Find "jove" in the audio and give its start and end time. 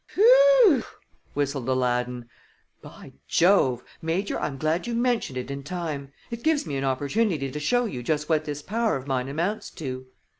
3.27-3.83